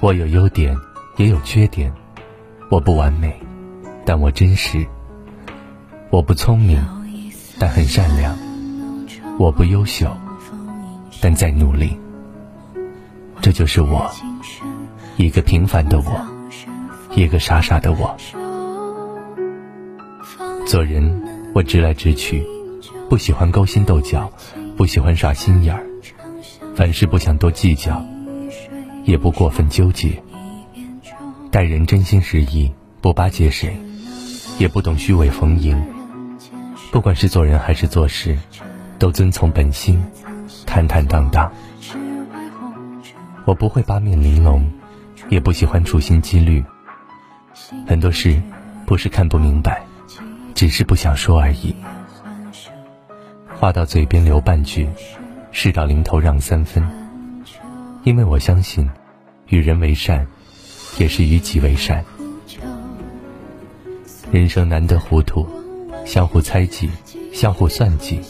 [0.00, 0.74] 我有优点，
[1.18, 1.92] 也有缺点。
[2.70, 3.38] 我不完美，
[4.06, 4.86] 但我真实。
[6.08, 6.82] 我不聪明，
[7.58, 8.34] 但很善良。
[9.38, 10.10] 我不优秀，
[11.20, 11.98] 但在努力。
[13.42, 14.10] 这就是我，
[15.18, 16.26] 一个平凡的我，
[17.14, 18.16] 一个傻傻的我。
[20.66, 21.22] 做人，
[21.54, 22.42] 我直来直去，
[23.10, 24.32] 不喜欢勾心斗角，
[24.78, 25.84] 不喜欢耍心眼儿。
[26.74, 28.02] 凡事不想多计较，
[29.10, 30.22] 也不过分纠结。
[31.50, 33.76] 待人真心实意，不巴结谁，
[34.56, 35.84] 也不懂虚伪逢迎。
[36.92, 38.38] 不管是做人还是做事，
[39.00, 40.00] 都遵从本心，
[40.64, 41.50] 坦坦荡荡。
[43.46, 44.64] 我不会八面玲珑，
[45.28, 46.64] 也不喜欢处心积虑。
[47.88, 48.40] 很多事
[48.86, 49.82] 不是看不明白，
[50.54, 51.74] 只是不想说而已。
[53.58, 54.88] 话到嘴边留半句，
[55.50, 56.88] 事到临头让三分。
[58.02, 58.88] 因为我相信，
[59.50, 60.26] 与人为善。
[60.98, 62.04] 也是与己为善。
[64.32, 65.46] 人生难得糊涂，
[66.04, 66.90] 相互猜忌，
[67.32, 68.20] 相互算计，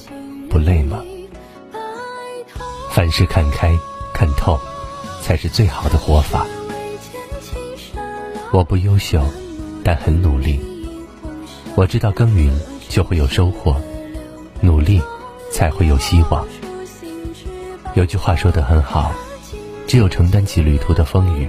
[0.49, 1.03] 不累吗？
[2.91, 3.75] 凡事看开
[4.13, 4.61] 看透，
[5.23, 6.47] 才是最好的活法。
[8.53, 9.25] 我不优秀，
[9.83, 10.61] 但很努力。
[11.77, 12.53] 我知道耕耘
[12.91, 13.75] 就会有收获，
[14.61, 15.01] 努力
[15.51, 16.47] 才会有希望。
[17.95, 19.13] 有句话说得很好，
[19.91, 21.49] 只有承担起旅途的风雨。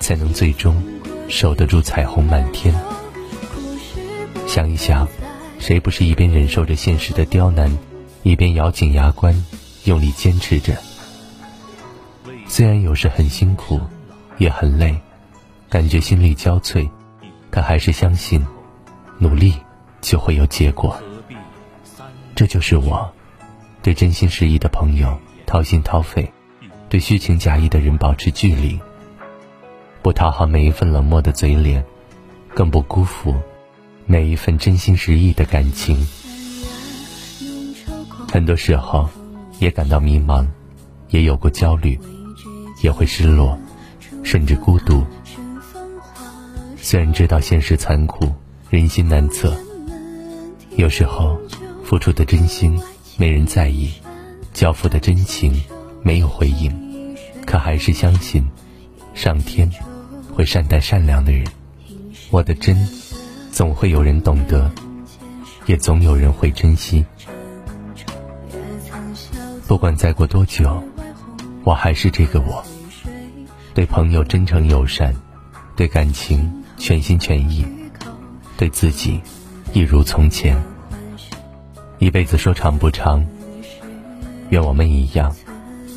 [0.00, 0.82] 才能最终
[1.28, 2.74] 守得住彩虹满天。
[4.44, 5.06] 想一想，
[5.60, 7.70] 谁不是一边忍受着现实的刁难，
[8.24, 9.44] 一边咬紧牙关，
[9.84, 10.76] 用力坚持着？
[12.48, 13.78] 虽然有时很辛苦，
[14.38, 14.98] 也很累，
[15.68, 16.88] 感觉心力交瘁，
[17.50, 18.44] 可还是相信，
[19.18, 19.54] 努力
[20.00, 20.98] 就会有结果。
[22.34, 23.08] 这就是我，
[23.80, 26.32] 对真心实意的朋友掏心掏肺，
[26.90, 28.78] 对虚情假意的人保持距离。
[30.02, 31.84] 不讨好每一份冷漠的嘴脸，
[32.52, 33.32] 更不辜负
[34.06, 36.04] 每一份真心实意的感情。
[38.28, 39.08] 很多时候，
[39.60, 40.44] 也感到迷茫，
[41.10, 41.96] 也有过焦虑，
[42.82, 43.56] 也会失落，
[44.24, 45.06] 甚至孤独。
[46.76, 48.32] 虽然知道现实残酷，
[48.68, 49.56] 人心难测，
[50.76, 51.38] 有时候
[51.84, 52.76] 付出的真心
[53.16, 53.92] 没人在意，
[54.52, 55.52] 交付的真情
[56.02, 57.16] 没有回应，
[57.46, 58.44] 可还是相信
[59.14, 59.70] 上天。
[60.32, 61.44] 会善待善良的人，
[62.30, 62.74] 我的真，
[63.50, 64.70] 总会有人懂得，
[65.66, 67.04] 也总有人会珍惜。
[69.66, 70.82] 不管再过多久，
[71.64, 72.64] 我还是这个我，
[73.74, 75.14] 对朋友真诚友善，
[75.76, 77.66] 对感情全心全意，
[78.56, 79.20] 对自己
[79.74, 80.56] 一如从前。
[81.98, 83.22] 一辈子说长不长，
[84.48, 85.34] 愿我们一样，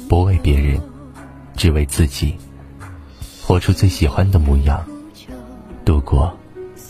[0.08, 0.80] 不为别人，
[1.56, 2.36] 只为自己。
[3.46, 4.84] 活出最喜欢的模样，
[5.84, 6.34] 度过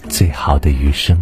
[0.07, 1.17] 最好的余生。